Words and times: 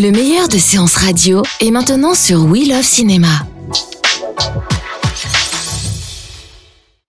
Le 0.00 0.10
meilleur 0.12 0.48
de 0.48 0.56
séances 0.56 0.96
radio 0.96 1.42
est 1.60 1.70
maintenant 1.70 2.14
sur 2.14 2.46
We 2.46 2.66
Love 2.66 2.82
Cinéma. 2.82 3.28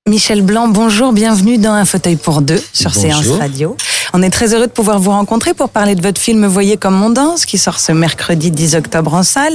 Michel 0.10 0.42
Blanc, 0.42 0.68
bonjour, 0.68 1.14
bienvenue 1.14 1.58
dans 1.58 1.72
Un 1.72 1.86
fauteuil 1.86 2.18
pour 2.18 2.42
deux 2.42 2.62
sur 2.74 2.92
Bonjour. 2.92 3.02
Séance 3.02 3.40
Radio. 3.40 3.78
On 4.14 4.22
est 4.22 4.30
très 4.30 4.54
heureux 4.54 4.68
de 4.68 4.72
pouvoir 4.72 5.00
vous 5.00 5.12
rencontrer 5.12 5.54
pour 5.54 5.70
parler 5.70 5.96
de 5.96 6.02
votre 6.02 6.20
film 6.20 6.46
Voyez 6.46 6.76
comme 6.78 7.02
on 7.02 7.10
danse 7.10 7.46
qui 7.46 7.58
sort 7.58 7.80
ce 7.80 7.92
mercredi 7.94 8.52
10 8.52 8.76
octobre 8.76 9.14
en 9.14 9.24
salle. 9.24 9.54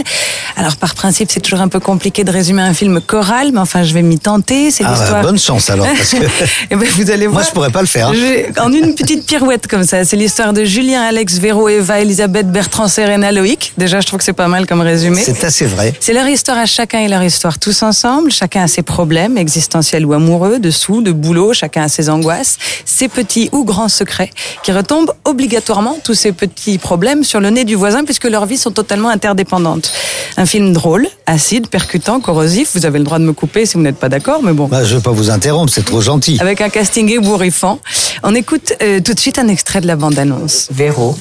Alors 0.56 0.76
par 0.76 0.94
principe, 0.94 1.30
c'est 1.30 1.40
toujours 1.40 1.60
un 1.60 1.68
peu 1.68 1.78
compliqué 1.80 2.24
de 2.24 2.30
résumer 2.30 2.62
un 2.62 2.72
film 2.72 3.00
choral, 3.00 3.50
mais 3.52 3.58
enfin 3.60 3.82
je 3.82 3.92
vais 3.92 4.02
m'y 4.02 4.18
tenter. 4.18 4.70
C'est 4.70 4.84
Ah, 4.84 4.92
bah, 4.92 4.98
l'histoire. 4.98 5.22
bonne 5.22 5.38
chance 5.38 5.68
alors, 5.70 5.86
parce 5.86 6.12
que 6.12 6.16
Eh 6.70 6.76
ben, 6.76 6.88
vous 6.96 7.10
allez 7.10 7.26
moi 7.26 7.34
voir. 7.34 7.44
je 7.46 7.50
pourrais 7.52 7.70
pas 7.70 7.80
le 7.82 7.86
faire. 7.86 8.08
hein. 8.08 8.12
Je- 8.14 8.60
en 8.60 8.72
une 8.72 8.94
petite 8.94 9.26
pirouette 9.26 9.66
comme 9.66 9.84
ça, 9.84 10.04
c'est 10.04 10.16
l'histoire 10.16 10.52
de 10.52 10.64
Julien, 10.64 11.02
Alex, 11.02 11.38
Véro, 11.38 11.68
Eva, 11.68 12.00
Elisabeth, 12.00 12.50
Bertrand, 12.50 12.88
Serena, 12.88 13.32
Loïc. 13.32 13.72
Déjà, 13.76 14.00
je 14.00 14.06
trouve 14.06 14.18
que 14.18 14.24
c'est 14.24 14.32
pas 14.32 14.48
mal 14.48 14.66
comme 14.66 14.80
résumé. 14.80 15.22
C'est 15.24 15.44
assez 15.44 15.66
vrai. 15.66 15.92
C'est 16.00 16.14
leur 16.14 16.26
histoire 16.28 16.56
à 16.58 16.66
chacun 16.66 17.00
et 17.00 17.08
leur 17.08 17.22
histoire 17.22 17.58
tous 17.58 17.82
ensemble. 17.82 18.30
Chacun 18.32 18.62
a 18.62 18.68
ses 18.68 18.82
problèmes 18.82 19.36
existentiels 19.36 20.06
ou 20.06 20.14
amoureux, 20.14 20.58
de 20.58 20.70
sous, 20.70 21.02
de 21.02 21.12
boulot. 21.12 21.52
Chacun 21.52 21.82
a 21.82 21.88
ses 21.88 22.08
angoisses, 22.08 22.56
ses 22.86 23.08
petits 23.08 23.50
ou 23.52 23.64
grands 23.64 23.88
secrets 23.88 24.30
qui 24.62 24.72
retombent 24.72 25.12
obligatoirement 25.24 25.98
tous 26.02 26.14
ces 26.14 26.32
petits 26.32 26.78
problèmes 26.78 27.24
sur 27.24 27.40
le 27.40 27.50
nez 27.50 27.64
du 27.64 27.74
voisin 27.74 28.04
puisque 28.04 28.24
leurs 28.24 28.46
vies 28.46 28.58
sont 28.58 28.70
totalement 28.70 29.08
interdépendantes. 29.08 29.92
Un 30.36 30.46
film 30.46 30.72
drôle, 30.72 31.06
acide, 31.26 31.68
percutant, 31.68 32.20
corrosif. 32.20 32.70
Vous 32.74 32.86
avez 32.86 32.98
le 32.98 33.04
droit 33.04 33.18
de 33.18 33.24
me 33.24 33.32
couper 33.32 33.66
si 33.66 33.74
vous 33.74 33.82
n'êtes 33.82 33.98
pas 33.98 34.08
d'accord, 34.08 34.42
mais 34.42 34.52
bon. 34.52 34.66
Bah, 34.66 34.84
je 34.84 34.96
veux 34.96 35.00
pas 35.00 35.10
vous 35.10 35.30
interrompre, 35.30 35.72
c'est 35.72 35.84
trop 35.84 36.00
gentil. 36.00 36.36
Avec 36.40 36.60
un 36.60 36.68
casting 36.68 37.10
ébouriffant. 37.10 37.80
On 38.22 38.34
écoute 38.34 38.74
euh, 38.82 39.00
tout 39.00 39.14
de 39.14 39.20
suite 39.20 39.38
un 39.38 39.48
extrait 39.48 39.80
de 39.80 39.86
la 39.86 39.96
bande-annonce. 39.96 40.68
Véro 40.70 41.16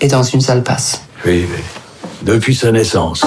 est 0.00 0.08
dans 0.08 0.22
une 0.22 0.40
sale 0.40 0.62
passe. 0.62 1.00
Oui, 1.26 1.46
mais 1.50 1.62
depuis 2.24 2.54
sa 2.54 2.72
naissance. 2.72 3.24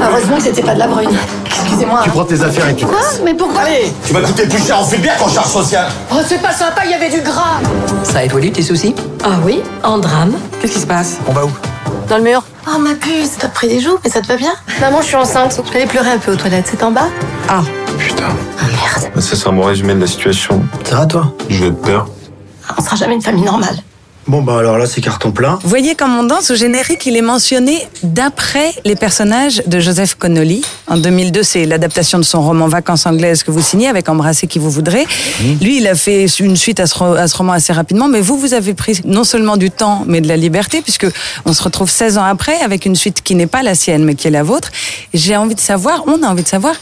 Heureusement 0.00 0.36
que 0.36 0.42
c'était 0.42 0.62
pas 0.62 0.74
de 0.74 0.78
la 0.78 0.86
brune. 0.88 1.10
Excusez-moi. 1.46 2.00
Tu 2.04 2.10
prends 2.10 2.24
tes 2.24 2.40
affaires 2.42 2.68
et 2.68 2.74
tu 2.74 2.84
Ah, 2.88 3.16
mais 3.24 3.34
pourquoi 3.34 3.62
Tu 4.06 4.12
vas 4.12 4.20
coûter 4.22 4.46
plus 4.46 4.64
cher 4.66 4.80
en 4.80 4.86
bien 4.86 5.14
qu'en 5.18 5.28
charge 5.28 5.48
sociale. 5.48 5.88
Oh, 6.12 6.16
c'est 6.26 6.40
pas 6.40 6.52
sympa, 6.52 6.82
il 6.84 6.90
y 6.90 6.94
avait 6.94 7.10
du 7.10 7.20
gras. 7.20 7.58
Ça 8.04 8.24
évolue 8.24 8.50
tes 8.52 8.62
soucis 8.62 8.94
Ah 9.24 9.38
oui, 9.44 9.60
en 9.82 9.98
drame. 9.98 10.34
Qu'est-ce 10.60 10.72
qui 10.74 10.80
se 10.80 10.86
passe 10.86 11.18
On 11.26 11.32
va 11.32 11.44
où 11.44 11.50
Dans 12.08 12.16
le 12.18 12.22
mur. 12.24 12.42
Oh 12.72 12.78
ma 12.78 12.94
puce, 12.94 13.36
t'as 13.38 13.48
pris 13.48 13.68
des 13.68 13.80
joues, 13.80 13.98
mais 14.04 14.10
ça 14.10 14.20
te 14.20 14.26
va 14.26 14.36
bien 14.36 14.52
Maman, 14.80 15.00
je 15.00 15.06
suis 15.06 15.16
enceinte. 15.16 15.60
Je 15.66 15.72
vais 15.72 15.78
aller 15.80 15.86
pleurer 15.88 16.10
un 16.10 16.18
peu 16.18 16.32
aux 16.32 16.36
toilettes. 16.36 16.66
C'est 16.70 16.82
en 16.82 16.90
bas 16.92 17.08
Ah, 17.48 17.62
Putain. 17.98 18.24
Ah 18.60 18.64
merde. 18.66 19.12
Ça, 19.20 19.36
c'est 19.36 19.48
un 19.48 19.52
bon 19.52 19.64
résumé 19.64 19.94
de 19.94 20.00
la 20.00 20.06
situation. 20.06 20.62
Ça 20.84 20.96
va 20.96 21.06
toi 21.06 21.32
Je 21.48 21.64
vais 21.64 21.70
de 21.70 21.74
peur. 21.76 22.06
On 22.78 22.82
sera 22.82 22.96
jamais 22.96 23.14
une 23.14 23.22
famille 23.22 23.44
normale. 23.44 23.76
Bon 24.30 24.42
bah 24.42 24.60
alors 24.60 24.78
là 24.78 24.86
c'est 24.86 25.00
carton 25.00 25.32
plein. 25.32 25.58
Voyez 25.64 25.96
comme 25.96 26.16
on 26.16 26.22
danse 26.22 26.52
au 26.52 26.54
générique, 26.54 27.04
il 27.04 27.16
est 27.16 27.20
mentionné 27.20 27.84
d'après 28.04 28.70
les 28.84 28.94
personnages 28.94 29.60
de 29.66 29.80
Joseph 29.80 30.14
Connolly. 30.14 30.62
En 30.86 30.98
2002, 30.98 31.42
c'est 31.42 31.64
l'adaptation 31.64 32.16
de 32.16 32.22
son 32.22 32.40
roman 32.40 32.68
Vacances 32.68 33.06
anglaises 33.06 33.42
que 33.42 33.50
vous 33.50 33.60
signez 33.60 33.88
avec 33.88 34.08
Embrasser 34.08 34.46
qui 34.46 34.60
vous 34.60 34.70
voudrez. 34.70 35.04
Lui, 35.60 35.78
il 35.78 35.88
a 35.88 35.96
fait 35.96 36.26
une 36.38 36.54
suite 36.54 36.78
à 36.78 36.86
ce, 36.86 37.02
à 37.02 37.26
ce 37.26 37.36
roman 37.36 37.54
assez 37.54 37.72
rapidement, 37.72 38.06
mais 38.06 38.20
vous, 38.20 38.38
vous 38.38 38.54
avez 38.54 38.72
pris 38.72 39.00
non 39.04 39.24
seulement 39.24 39.56
du 39.56 39.72
temps, 39.72 40.04
mais 40.06 40.20
de 40.20 40.28
la 40.28 40.36
liberté, 40.36 40.80
puisque 40.80 41.08
on 41.44 41.52
se 41.52 41.64
retrouve 41.64 41.90
16 41.90 42.16
ans 42.16 42.22
après 42.22 42.56
avec 42.60 42.86
une 42.86 42.94
suite 42.94 43.22
qui 43.24 43.34
n'est 43.34 43.48
pas 43.48 43.64
la 43.64 43.74
sienne, 43.74 44.04
mais 44.04 44.14
qui 44.14 44.28
est 44.28 44.30
la 44.30 44.44
vôtre. 44.44 44.70
J'ai 45.12 45.36
envie 45.36 45.56
de 45.56 45.60
savoir, 45.60 46.04
on 46.06 46.22
a 46.22 46.28
envie 46.28 46.44
de 46.44 46.48
savoir, 46.48 46.76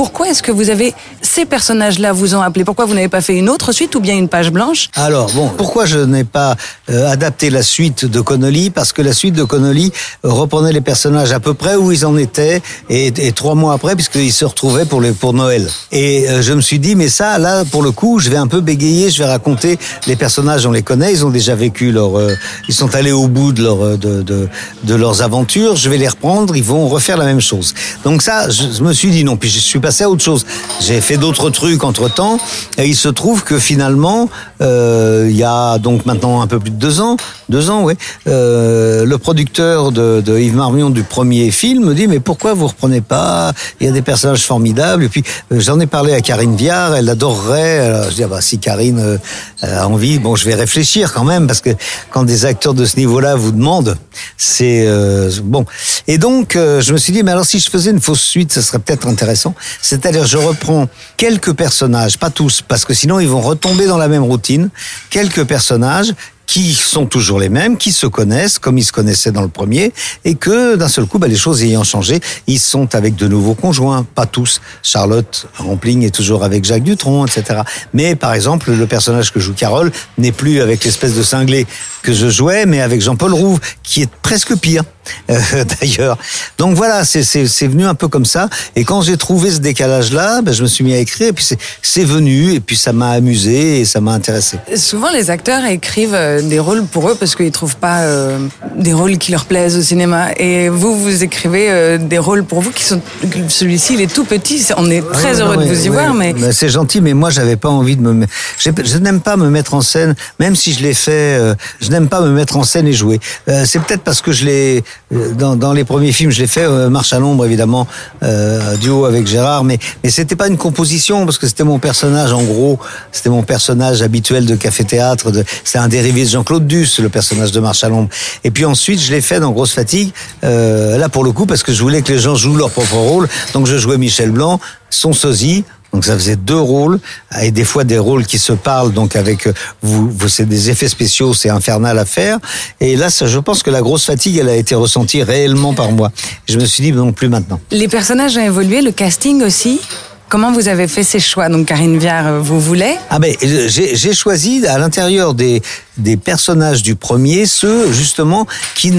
pourquoi 0.00 0.30
est-ce 0.30 0.42
que 0.42 0.50
vous 0.50 0.70
avez 0.70 0.94
ces 1.20 1.44
personnages-là 1.44 2.14
vous 2.14 2.34
ont 2.34 2.40
appelé? 2.40 2.64
Pourquoi 2.64 2.86
vous 2.86 2.94
n'avez 2.94 3.10
pas 3.10 3.20
fait 3.20 3.36
une 3.36 3.50
autre 3.50 3.70
suite 3.70 3.94
ou 3.96 4.00
bien 4.00 4.16
une 4.16 4.28
page 4.28 4.50
blanche? 4.50 4.88
Alors 4.96 5.30
bon, 5.32 5.50
pourquoi 5.58 5.84
je 5.84 5.98
n'ai 5.98 6.24
pas 6.24 6.56
euh, 6.88 7.06
adapté 7.06 7.50
la 7.50 7.62
suite 7.62 8.06
de 8.06 8.22
Connolly? 8.22 8.70
Parce 8.70 8.94
que 8.94 9.02
la 9.02 9.12
suite 9.12 9.34
de 9.34 9.44
Connolly 9.44 9.92
reprenait 10.22 10.72
les 10.72 10.80
personnages 10.80 11.32
à 11.32 11.38
peu 11.38 11.52
près 11.52 11.74
où 11.74 11.92
ils 11.92 12.06
en 12.06 12.16
étaient 12.16 12.62
et, 12.88 13.12
trois 13.32 13.54
mois 13.54 13.74
après, 13.74 13.94
puisqu'ils 13.94 14.32
se 14.32 14.46
retrouvaient 14.46 14.86
pour 14.86 15.02
les 15.02 15.12
pour 15.12 15.34
Noël. 15.34 15.68
Et 15.92 16.30
euh, 16.30 16.40
je 16.40 16.54
me 16.54 16.62
suis 16.62 16.78
dit, 16.78 16.94
mais 16.94 17.10
ça, 17.10 17.36
là, 17.36 17.66
pour 17.66 17.82
le 17.82 17.90
coup, 17.90 18.20
je 18.20 18.30
vais 18.30 18.38
un 18.38 18.46
peu 18.46 18.62
bégayer, 18.62 19.10
je 19.10 19.22
vais 19.22 19.28
raconter 19.28 19.78
les 20.06 20.16
personnages, 20.16 20.64
on 20.64 20.72
les 20.72 20.82
connaît, 20.82 21.12
ils 21.12 21.26
ont 21.26 21.30
déjà 21.30 21.54
vécu 21.54 21.92
leur, 21.92 22.18
euh, 22.18 22.34
ils 22.68 22.74
sont 22.74 22.94
allés 22.94 23.12
au 23.12 23.28
bout 23.28 23.52
de 23.52 23.62
leur 23.62 23.98
de, 23.98 24.22
de, 24.22 24.94
leurs 24.94 25.20
aventures. 25.20 25.76
Je 25.76 25.90
vais 25.90 25.98
les 25.98 26.08
reprendre, 26.08 26.56
ils 26.56 26.64
vont 26.64 26.88
refaire 26.88 27.18
la 27.18 27.26
même 27.26 27.42
chose. 27.42 27.74
Donc 28.02 28.22
ça, 28.22 28.48
je, 28.48 28.62
je 28.78 28.82
me 28.82 28.94
suis 28.94 29.10
dit 29.10 29.24
non. 29.24 29.36
Puis 29.36 29.50
je 29.50 29.58
suis 29.58 29.78
à 29.98 30.10
autre 30.10 30.22
chose. 30.22 30.46
J'ai 30.80 31.00
fait 31.00 31.16
d'autres 31.16 31.50
trucs 31.50 31.84
entre 31.84 32.12
temps, 32.12 32.38
et 32.78 32.86
il 32.86 32.96
se 32.96 33.08
trouve 33.08 33.44
que 33.44 33.58
finalement, 33.58 34.28
euh, 34.60 35.26
il 35.28 35.36
y 35.36 35.44
a 35.44 35.78
donc 35.78 36.06
maintenant 36.06 36.40
un 36.40 36.46
peu 36.46 36.58
plus 36.58 36.70
de 36.70 36.76
deux 36.76 37.00
ans, 37.00 37.16
deux 37.48 37.68
ans, 37.68 37.82
oui, 37.82 37.94
euh, 38.28 39.04
le 39.04 39.18
producteur 39.18 39.92
de, 39.92 40.38
Yves 40.38 40.54
Marmion 40.54 40.90
du 40.90 41.02
premier 41.02 41.50
film 41.50 41.84
me 41.86 41.94
dit 41.94 42.06
mais 42.06 42.20
pourquoi 42.20 42.54
vous 42.54 42.68
reprenez 42.68 43.00
pas? 43.00 43.52
Il 43.80 43.86
y 43.86 43.90
a 43.90 43.92
des 43.92 44.02
personnages 44.02 44.44
formidables. 44.44 45.04
Et 45.04 45.08
puis 45.08 45.24
euh, 45.52 45.60
j'en 45.60 45.80
ai 45.80 45.86
parlé 45.86 46.14
à 46.14 46.20
Karine 46.20 46.56
Viard, 46.56 46.94
elle 46.94 47.08
adorerait. 47.08 47.80
Alors, 47.80 48.10
je 48.10 48.14
dis 48.14 48.22
ah 48.22 48.28
bah 48.28 48.40
si 48.40 48.58
Karine 48.58 49.00
euh, 49.00 49.18
a 49.62 49.86
envie, 49.88 50.18
bon 50.18 50.36
je 50.36 50.44
vais 50.44 50.54
réfléchir 50.54 51.12
quand 51.12 51.24
même 51.24 51.46
parce 51.46 51.60
que 51.60 51.70
quand 52.10 52.24
des 52.24 52.44
acteurs 52.44 52.74
de 52.74 52.84
ce 52.84 52.96
niveau-là 52.96 53.34
vous 53.34 53.52
demandent, 53.52 53.96
c'est 54.36 54.84
euh, 54.86 55.30
bon. 55.42 55.66
Et 56.06 56.18
donc 56.18 56.56
euh, 56.56 56.80
je 56.80 56.92
me 56.92 56.98
suis 56.98 57.12
dit 57.12 57.22
mais 57.22 57.32
alors 57.32 57.46
si 57.46 57.58
je 57.58 57.68
faisais 57.68 57.90
une 57.90 58.00
fausse 58.00 58.22
suite, 58.22 58.52
ce 58.52 58.62
serait 58.62 58.78
peut-être 58.78 59.06
intéressant. 59.08 59.54
C'est-à-dire 59.82 60.26
je 60.26 60.36
reprends 60.36 60.88
quelques 61.16 61.52
personnages, 61.52 62.18
pas 62.18 62.30
tous, 62.30 62.62
parce 62.62 62.84
que 62.84 62.94
sinon 62.94 63.20
ils 63.20 63.28
vont 63.28 63.40
retomber 63.40 63.86
dans 63.86 63.98
la 63.98 64.08
même 64.08 64.24
routine. 64.24 64.70
Quelques 65.10 65.44
personnages 65.44 66.14
qui 66.50 66.74
sont 66.74 67.06
toujours 67.06 67.38
les 67.38 67.48
mêmes, 67.48 67.76
qui 67.76 67.92
se 67.92 68.08
connaissent 68.08 68.58
comme 68.58 68.76
ils 68.76 68.84
se 68.84 68.90
connaissaient 68.90 69.30
dans 69.30 69.42
le 69.42 69.48
premier, 69.48 69.92
et 70.24 70.34
que 70.34 70.74
d'un 70.74 70.88
seul 70.88 71.06
coup, 71.06 71.20
bah, 71.20 71.28
les 71.28 71.36
choses 71.36 71.62
ayant 71.62 71.84
changé, 71.84 72.18
ils 72.48 72.58
sont 72.58 72.92
avec 72.96 73.14
de 73.14 73.28
nouveaux 73.28 73.54
conjoints, 73.54 74.04
pas 74.16 74.26
tous. 74.26 74.60
Charlotte 74.82 75.46
Rampling 75.58 76.02
est 76.04 76.10
toujours 76.10 76.42
avec 76.42 76.64
Jacques 76.64 76.82
Dutronc, 76.82 77.26
etc. 77.26 77.60
Mais 77.94 78.16
par 78.16 78.34
exemple, 78.34 78.72
le 78.72 78.86
personnage 78.88 79.32
que 79.32 79.38
joue 79.38 79.54
Carole 79.54 79.92
n'est 80.18 80.32
plus 80.32 80.60
avec 80.60 80.82
l'espèce 80.82 81.14
de 81.14 81.22
cinglé 81.22 81.68
que 82.02 82.12
je 82.12 82.28
jouais, 82.28 82.66
mais 82.66 82.80
avec 82.80 83.00
Jean-Paul 83.00 83.32
Rouve, 83.32 83.60
qui 83.84 84.02
est 84.02 84.10
presque 84.10 84.56
pire. 84.56 84.82
Euh, 85.30 85.38
D'ailleurs, 85.80 86.18
donc 86.58 86.74
voilà, 86.76 87.04
c'est- 87.04 87.22
venu 87.66 87.84
un 87.86 87.94
peu 87.94 88.08
comme 88.08 88.24
ça. 88.24 88.48
Et 88.76 88.84
quand 88.84 89.02
j'ai 89.02 89.16
trouvé 89.16 89.50
ce 89.50 89.58
décalage-là, 89.58 90.42
ben, 90.42 90.52
je 90.52 90.62
me 90.62 90.68
suis 90.68 90.82
mis 90.84 90.94
à 90.94 90.98
écrire. 90.98 91.28
Et 91.28 91.32
puis 91.32 91.44
c'est- 91.82 92.04
venu, 92.04 92.54
et 92.54 92.60
puis 92.60 92.76
ça 92.76 92.92
m'a 92.92 93.10
amusé 93.10 93.80
et 93.80 93.84
ça 93.84 94.00
m'a 94.00 94.12
intéressé. 94.12 94.56
Souvent, 94.76 95.10
les 95.10 95.30
acteurs 95.30 95.64
écrivent 95.66 96.14
euh, 96.14 96.40
des 96.40 96.58
rôles 96.58 96.84
pour 96.84 97.08
eux 97.10 97.14
parce 97.14 97.36
qu'ils 97.36 97.50
trouvent 97.52 97.76
pas 97.76 98.00
euh, 98.00 98.38
des 98.76 98.92
rôles 98.94 99.18
qui 99.18 99.32
leur 99.32 99.44
plaisent 99.44 99.76
au 99.76 99.82
cinéma. 99.82 100.28
Et 100.38 100.68
vous, 100.70 100.98
vous 100.98 101.22
écrivez 101.22 101.70
euh, 101.70 101.98
des 101.98 102.18
rôles 102.18 102.44
pour 102.44 102.62
vous 102.62 102.70
qui 102.70 102.84
sont. 102.84 103.00
Celui-ci, 103.48 103.94
il 103.94 104.00
est 104.00 104.12
tout 104.12 104.24
petit. 104.24 104.64
On 104.76 104.90
est 104.90 105.02
très 105.12 105.34
Ouais, 105.36 105.40
heureux 105.42 105.56
non, 105.56 105.62
de 105.62 105.66
vous 105.68 105.86
y 105.86 105.88
ouais. 105.90 105.94
voir, 105.96 106.14
mais. 106.14 106.32
Ben, 106.32 106.52
c'est 106.52 106.68
gentil, 106.70 107.00
mais 107.00 107.12
moi 107.12 107.30
j'avais 107.30 107.56
pas 107.56 107.68
envie 107.68 107.96
de 107.96 108.02
me. 108.02 108.26
Je 108.58 108.98
n'aime 108.98 109.20
pas 109.20 109.36
me 109.36 109.50
mettre 109.50 109.74
en 109.74 109.82
scène, 109.82 110.14
même 110.38 110.56
si 110.56 110.72
je 110.72 110.82
l'ai 110.82 110.94
fait. 110.94 111.10
euh, 111.38 111.54
je 111.80 111.90
n'aime 111.90 112.08
pas 112.08 112.20
me 112.22 112.30
mettre 112.30 112.56
en 112.56 112.62
scène 112.64 112.86
et 112.86 112.92
jouer. 112.92 113.20
Euh, 113.48 113.64
c'est 113.66 113.78
peut-être 113.80 114.02
parce 114.02 114.22
que 114.22 114.32
je 114.32 114.44
l'ai 114.46 114.82
dans, 115.10 115.56
dans 115.56 115.72
les 115.72 115.84
premiers 115.84 116.12
films, 116.12 116.30
je 116.30 116.40
l'ai 116.40 116.46
fait. 116.46 116.64
euh, 116.64 116.88
Marche 116.88 117.12
à 117.12 117.18
l'ombre, 117.18 117.44
évidemment, 117.44 117.86
euh, 118.22 118.76
duo 118.76 119.04
avec 119.06 119.26
Gérard, 119.26 119.64
mais 119.64 119.78
mais 120.04 120.10
c'était 120.10 120.36
pas 120.36 120.46
une 120.46 120.56
composition 120.56 121.24
parce 121.24 121.36
que 121.38 121.46
c'était 121.48 121.64
mon 121.64 121.78
personnage 121.78 122.32
en 122.32 122.42
gros. 122.42 122.78
C'était 123.10 123.30
mon 123.30 123.42
personnage 123.42 124.02
habituel 124.02 124.46
de 124.46 124.54
café 124.54 124.84
théâtre. 124.84 125.30
De, 125.32 125.44
c'est 125.64 125.78
un 125.78 125.88
dérivé 125.88 126.24
de 126.24 126.28
Jean-Claude 126.28 126.66
Duss, 126.66 127.00
le 127.00 127.08
personnage 127.08 127.50
de 127.52 127.60
Marche 127.60 127.82
à 127.82 127.88
l'ombre. 127.88 128.08
Et 128.44 128.50
puis 128.50 128.64
ensuite, 128.64 129.00
je 129.00 129.10
l'ai 129.10 129.20
fait 129.20 129.40
dans 129.40 129.50
Grosse 129.50 129.72
Fatigue. 129.72 130.12
euh, 130.44 130.96
là 130.96 131.08
pour 131.08 131.24
le 131.24 131.32
coup, 131.32 131.46
parce 131.46 131.62
que 131.62 131.72
je 131.72 131.80
voulais 131.82 132.02
que 132.02 132.12
les 132.12 132.18
gens 132.18 132.36
jouent 132.36 132.56
leur 132.56 132.70
propre 132.70 132.94
rôle. 132.96 133.28
Donc 133.52 133.66
je 133.66 133.76
jouais 133.78 133.98
Michel 133.98 134.30
Blanc, 134.30 134.60
son 134.90 135.12
sosie. 135.12 135.64
Donc 135.92 136.04
ça 136.04 136.14
faisait 136.14 136.36
deux 136.36 136.58
rôles 136.58 137.00
et 137.40 137.50
des 137.50 137.64
fois 137.64 137.84
des 137.84 137.98
rôles 137.98 138.24
qui 138.24 138.38
se 138.38 138.52
parlent 138.52 138.92
donc 138.92 139.16
avec 139.16 139.46
euh, 139.46 139.52
vous, 139.82 140.10
vous 140.10 140.28
c'est 140.28 140.46
des 140.46 140.70
effets 140.70 140.88
spéciaux, 140.88 141.34
c'est 141.34 141.50
infernal 141.50 141.98
à 141.98 142.04
faire. 142.04 142.38
Et 142.80 142.96
là, 142.96 143.10
ça, 143.10 143.26
je 143.26 143.38
pense 143.38 143.62
que 143.62 143.70
la 143.70 143.82
grosse 143.82 144.06
fatigue, 144.06 144.36
elle 144.38 144.48
a 144.48 144.56
été 144.56 144.74
ressentie 144.74 145.22
réellement 145.22 145.74
par 145.74 145.92
moi. 145.92 146.10
Je 146.48 146.58
me 146.58 146.64
suis 146.64 146.82
dit 146.82 146.92
non 146.92 147.12
plus 147.12 147.28
maintenant. 147.28 147.60
Les 147.70 147.88
personnages 147.88 148.36
ont 148.36 148.44
évolué, 148.44 148.82
le 148.82 148.92
casting 148.92 149.42
aussi. 149.42 149.80
Comment 150.28 150.52
vous 150.52 150.68
avez 150.68 150.86
fait 150.86 151.02
ces 151.02 151.18
choix 151.18 151.48
Donc, 151.48 151.66
Karine 151.66 151.98
Viard, 151.98 152.26
euh, 152.28 152.38
vous 152.38 152.60
voulez? 152.60 152.94
Ah 153.10 153.18
ben 153.18 153.34
euh, 153.42 153.66
j'ai 153.68 153.96
j'ai 153.96 154.14
choisi 154.14 154.64
à 154.64 154.78
l'intérieur 154.78 155.34
des 155.34 155.60
des 156.00 156.16
personnages 156.16 156.82
du 156.82 156.94
premier 156.96 157.46
ceux 157.46 157.92
justement 157.92 158.46
qui 158.74 158.92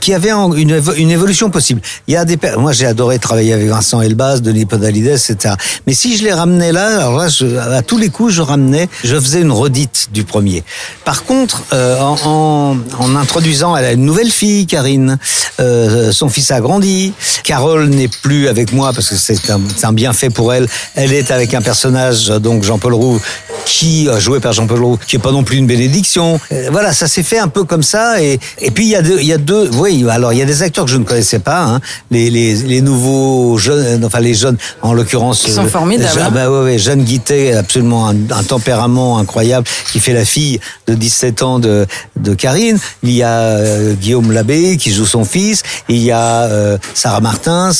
qui 0.00 0.14
avaient 0.14 0.32
en- 0.32 0.52
une 0.54 0.80
une 0.96 1.10
évolution 1.10 1.50
possible. 1.50 1.80
Il 2.08 2.14
y 2.14 2.16
a 2.16 2.24
des 2.24 2.38
moi 2.58 2.72
j'ai 2.72 2.86
adoré 2.86 3.18
travailler 3.18 3.52
avec 3.52 3.68
Vincent 3.68 4.00
Elbaz, 4.00 4.42
Denis 4.42 4.66
Podalides, 4.66 5.06
etc. 5.08 5.54
Mais 5.86 5.94
si 5.94 6.16
je 6.16 6.24
les 6.24 6.32
ramenais 6.32 6.72
là, 6.72 6.98
alors 7.00 7.18
là 7.18 7.28
à 7.76 7.82
tous 7.82 7.98
les 7.98 8.08
coups 8.08 8.32
je 8.32 8.42
ramenais, 8.42 8.88
je 9.04 9.18
faisais 9.18 9.40
une 9.40 9.52
redite 9.52 10.08
du 10.12 10.24
premier. 10.24 10.64
Par 11.04 11.24
contre 11.24 11.62
euh, 11.72 11.98
en, 12.00 12.76
en 12.98 13.16
introduisant 13.16 13.76
elle 13.76 13.84
a 13.84 13.92
une 13.92 14.04
nouvelle 14.04 14.30
fille 14.30 14.66
Karine, 14.66 15.18
euh, 15.60 16.12
son 16.12 16.28
fils 16.28 16.50
a 16.50 16.60
grandi, 16.60 17.12
Carole 17.44 17.88
n'est 17.88 18.08
plus 18.08 18.48
avec 18.48 18.72
moi 18.72 18.92
parce 18.92 19.08
que 19.10 19.16
c'est 19.16 19.50
un, 19.50 19.60
un 19.82 19.92
bienfait 19.92 20.30
pour 20.30 20.52
elle. 20.52 20.68
Elle 20.94 21.12
est 21.12 21.30
avec 21.30 21.54
un 21.54 21.62
personnage 21.62 22.28
donc 22.28 22.62
Jean-Paul 22.62 22.94
Roux 22.94 23.20
qui 23.64 24.08
joué 24.18 24.40
par 24.40 24.52
Jean-Paul 24.52 24.82
Roux, 24.82 24.98
qui 25.06 25.16
est 25.16 25.18
pas 25.20 25.30
non 25.32 25.44
plus 25.44 25.56
une 25.56 25.66
bénédiction. 25.76 26.38
Euh, 26.52 26.68
voilà, 26.70 26.92
ça 26.92 27.08
s'est 27.08 27.22
fait 27.22 27.38
un 27.38 27.48
peu 27.48 27.64
comme 27.64 27.82
ça. 27.82 28.22
Et, 28.22 28.38
et 28.60 28.70
puis 28.70 28.84
il 28.84 28.90
y 28.90 28.96
a 28.96 29.02
deux, 29.02 29.18
il 29.20 29.26
y 29.26 29.32
a 29.32 29.38
deux, 29.38 29.70
oui, 29.74 30.04
alors 30.10 30.32
il 30.32 30.38
y 30.38 30.42
a 30.42 30.44
des 30.44 30.62
acteurs 30.62 30.84
que 30.84 30.90
je 30.90 30.96
ne 30.98 31.04
connaissais 31.04 31.38
pas, 31.38 31.62
hein, 31.62 31.80
les, 32.10 32.30
les, 32.30 32.54
les 32.54 32.80
nouveaux 32.80 33.56
jeunes, 33.58 34.04
enfin 34.04 34.20
les 34.20 34.34
jeunes, 34.34 34.56
en 34.82 34.92
l'occurrence. 34.92 35.42
Qui 35.42 35.52
sont 35.52 35.64
euh, 35.64 35.68
formidables, 35.68 36.12
Jean- 36.18 36.26
hein. 36.26 36.30
bah 36.32 36.50
ouais, 36.50 36.62
ouais, 36.64 36.78
Jeanne 36.78 37.02
Guittet, 37.04 37.54
absolument 37.54 38.08
un, 38.08 38.16
un 38.30 38.42
tempérament 38.42 39.18
incroyable, 39.18 39.66
qui 39.92 40.00
fait 40.00 40.12
la 40.12 40.24
fille 40.24 40.60
de 40.86 40.94
17 40.94 41.42
ans 41.42 41.58
de, 41.58 41.86
de 42.16 42.34
Karine. 42.34 42.78
Il 43.02 43.10
y 43.12 43.22
a 43.22 43.38
euh, 43.38 43.94
Guillaume 43.94 44.32
Labbé 44.32 44.76
qui 44.76 44.92
joue 44.92 45.06
son 45.06 45.24
fils. 45.24 45.62
Il 45.88 45.98
y 46.02 46.10
a 46.10 46.42
euh, 46.44 46.78
Sarah 46.94 47.20
Martins 47.20 47.70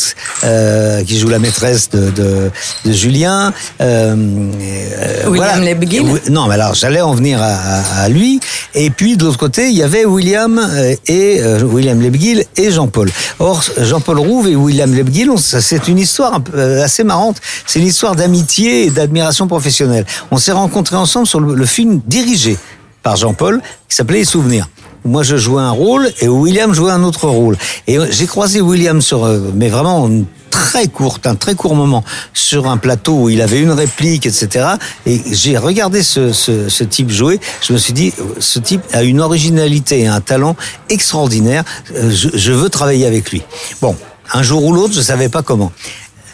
euh, 0.45 1.03
qui 1.05 1.19
joue 1.19 1.29
la 1.29 1.39
maîtresse 1.39 1.91
de, 1.91 2.11
de, 2.11 2.51
de 2.85 2.93
Julien. 2.93 3.53
Euh, 3.81 4.15
euh, 4.61 5.29
William 5.29 5.63
Lebguil. 5.63 6.01
Oui, 6.01 6.21
Non, 6.31 6.47
mais 6.47 6.55
alors 6.55 6.75
j'allais 6.75 7.01
en 7.01 7.15
venir 7.15 7.41
à, 7.43 7.47
à- 7.81 7.82
à 7.97 8.09
lui. 8.09 8.41
Et 8.75 8.91
puis 8.91 9.17
de 9.17 9.25
l'autre 9.25 9.39
côté, 9.39 9.69
il 9.69 9.77
y 9.77 9.83
avait 9.83 10.05
William 10.05 10.59
euh, 10.59 10.95
et 11.07 11.41
euh, 11.41 11.63
William 11.63 12.01
Lebguil 12.01 12.45
et 12.57 12.71
Jean-Paul. 12.71 13.11
Or, 13.39 13.63
Jean-Paul 13.79 14.19
Rouve 14.19 14.49
et 14.49 14.57
William 14.57 14.95
Lebguil, 14.95 15.31
c'est 15.39 15.89
une 15.89 15.99
histoire 15.99 16.41
euh, 16.55 16.83
assez 16.83 17.05
marrante. 17.05 17.39
C'est 17.67 17.81
une 17.81 17.87
histoire 17.87 18.17
d'amitié 18.17 18.87
et 18.87 18.91
d'admiration 18.91 19.47
professionnelle. 19.47 20.07
On 20.31 20.39
s'est 20.39 20.53
rencontrés 20.53 20.97
ensemble 20.97 21.27
sur 21.27 21.41
le, 21.41 21.55
le 21.55 21.67
film 21.67 22.01
dirigé 22.07 22.57
par 23.03 23.17
Jean-Paul 23.17 23.61
qui 23.89 23.97
s'appelait 23.97 24.21
Les 24.21 24.25
Souvenirs. 24.25 24.69
Moi, 25.05 25.25
je 25.25 25.37
jouais 25.37 25.63
un 25.63 25.73
rôle 25.73 26.09
et 26.21 26.29
William 26.29 26.73
jouait 26.73 26.93
un 26.93 27.03
autre 27.03 27.27
rôle. 27.27 27.57
Et 27.89 27.99
j'ai 28.11 28.27
croisé 28.27 28.61
William 28.61 29.03
sur, 29.03 29.27
mais 29.55 29.69
vraiment 29.69 30.09
très 30.53 30.87
courte, 30.87 31.27
un 31.27 31.35
très 31.35 31.57
court 31.57 31.75
moment 31.75 32.05
sur 32.35 32.69
un 32.69 32.77
plateau 32.77 33.23
où 33.23 33.29
il 33.31 33.41
avait 33.43 33.59
une 33.59 33.73
réplique, 33.73 34.27
etc. 34.27 34.77
Et 35.07 35.21
j'ai 35.33 35.57
regardé 35.59 36.03
ce, 36.05 36.33
ce, 36.33 36.69
ce 36.69 36.85
type 36.85 37.11
jouer. 37.11 37.41
Je 37.67 37.73
me 37.73 37.79
suis 37.79 37.93
dit, 37.95 38.13
euh, 38.21 38.23
ce 38.39 38.61
type 38.61 38.83
a 38.93 39.03
une 39.03 39.21
originalité 39.21 40.01
et 40.03 40.07
un 40.07 40.21
talent 40.21 40.55
extraordinaire. 40.89 41.65
Euh, 41.97 42.11
Je, 42.11 42.29
je 42.35 42.53
veux 42.53 42.69
travailler 42.69 43.07
avec 43.07 43.33
lui. 43.33 43.43
Bon, 43.81 43.97
un 44.33 44.43
jour 44.43 44.63
ou 44.65 44.73
l'autre, 44.73 44.95
je 44.95 45.01
savais 45.01 45.29
pas 45.29 45.43
comment. 45.43 45.73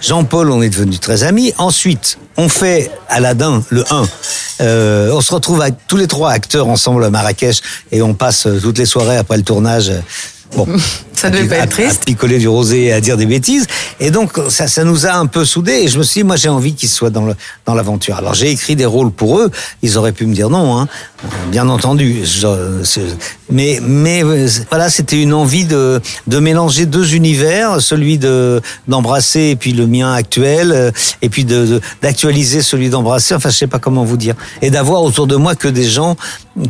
Jean-Paul, 0.00 0.50
on 0.50 0.62
est 0.62 0.68
devenus 0.68 1.00
très 1.00 1.24
amis. 1.24 1.52
Ensuite, 1.58 2.18
on 2.36 2.48
fait 2.48 2.90
Aladdin, 3.08 3.62
le 3.70 3.84
1. 3.90 4.04
Euh, 4.60 5.10
on 5.12 5.20
se 5.20 5.32
retrouve 5.32 5.60
avec 5.62 5.74
tous 5.88 5.96
les 5.96 6.06
trois 6.06 6.30
acteurs 6.30 6.68
ensemble 6.68 7.04
à 7.04 7.10
Marrakech 7.10 7.60
et 7.90 8.02
on 8.02 8.14
passe 8.14 8.46
euh, 8.46 8.60
toutes 8.60 8.78
les 8.78 8.86
soirées 8.86 9.16
après 9.16 9.36
le 9.36 9.42
tournage. 9.42 9.92
Bon, 10.56 10.66
Ça 11.12 11.30
devait 11.30 11.46
à- 11.56 11.58
pas 11.58 11.64
être 11.64 11.70
triste. 11.70 12.02
À 12.02 12.04
picoler 12.04 12.38
du 12.38 12.46
rosé 12.48 12.84
et 12.84 12.92
à 12.92 13.00
dire 13.00 13.16
des 13.16 13.26
bêtises. 13.26 13.66
Et 13.98 14.10
donc, 14.12 14.38
ça, 14.50 14.68
ça 14.68 14.84
nous 14.84 15.04
a 15.06 15.12
un 15.14 15.26
peu 15.26 15.44
soudés. 15.44 15.72
Et 15.82 15.88
je 15.88 15.98
me 15.98 16.04
suis 16.04 16.20
dit, 16.20 16.24
moi, 16.24 16.36
j'ai 16.36 16.48
envie 16.48 16.74
qu'ils 16.74 16.88
soient 16.88 17.10
dans 17.10 17.24
le- 17.26 17.34
dans 17.66 17.74
l'aventure. 17.74 18.14
Alors, 18.16 18.34
j'ai 18.34 18.50
écrit 18.50 18.76
des 18.76 18.86
rôles 18.86 19.10
pour 19.10 19.38
eux. 19.40 19.50
Ils 19.82 19.98
auraient 19.98 20.12
pu 20.12 20.26
me 20.26 20.34
dire 20.34 20.48
non, 20.48 20.78
hein. 20.78 20.88
Euh, 21.24 21.28
bien 21.50 21.68
entendu. 21.68 22.20
Je- 22.24 22.46
mais, 23.50 23.80
mais 23.82 24.22
euh, 24.22 24.48
voilà, 24.70 24.88
c'était 24.90 25.20
une 25.20 25.32
envie 25.34 25.64
de, 25.64 26.00
de 26.28 26.38
mélanger 26.38 26.86
deux 26.86 27.14
univers, 27.14 27.80
celui 27.80 28.18
de 28.18 28.60
d'embrasser 28.86 29.40
et 29.50 29.56
puis 29.56 29.72
le 29.72 29.86
mien 29.88 30.12
actuel, 30.12 30.70
euh, 30.70 30.90
et 31.22 31.28
puis 31.28 31.44
de 31.44 31.66
de- 31.66 31.80
d'actualiser 32.02 32.62
celui 32.62 32.90
d'embrasser. 32.90 33.34
Enfin, 33.34 33.50
je 33.50 33.56
sais 33.56 33.66
pas 33.66 33.78
comment 33.80 34.04
vous 34.04 34.16
dire. 34.16 34.34
Et 34.62 34.70
d'avoir 34.70 35.02
autour 35.02 35.26
de 35.26 35.34
moi 35.34 35.56
que 35.56 35.66
des 35.66 35.88
gens 35.88 36.16